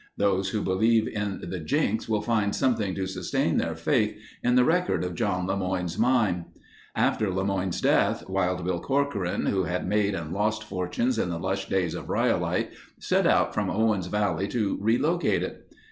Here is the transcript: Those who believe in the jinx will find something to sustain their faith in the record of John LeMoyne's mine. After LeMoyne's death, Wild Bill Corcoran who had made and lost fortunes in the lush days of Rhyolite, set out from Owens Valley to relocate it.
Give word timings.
Those 0.17 0.49
who 0.49 0.63
believe 0.63 1.07
in 1.07 1.43
the 1.47 1.59
jinx 1.59 2.09
will 2.09 2.23
find 2.23 2.55
something 2.55 2.95
to 2.95 3.05
sustain 3.05 3.57
their 3.57 3.75
faith 3.75 4.17
in 4.41 4.55
the 4.55 4.65
record 4.65 5.03
of 5.03 5.13
John 5.13 5.45
LeMoyne's 5.45 5.99
mine. 5.99 6.45
After 6.95 7.29
LeMoyne's 7.29 7.79
death, 7.81 8.27
Wild 8.27 8.65
Bill 8.65 8.79
Corcoran 8.79 9.45
who 9.45 9.65
had 9.65 9.87
made 9.87 10.15
and 10.15 10.33
lost 10.33 10.63
fortunes 10.63 11.19
in 11.19 11.29
the 11.29 11.37
lush 11.37 11.69
days 11.69 11.93
of 11.93 12.09
Rhyolite, 12.09 12.71
set 12.99 13.27
out 13.27 13.53
from 13.53 13.69
Owens 13.69 14.07
Valley 14.07 14.47
to 14.47 14.75
relocate 14.81 15.43
it. 15.43 15.71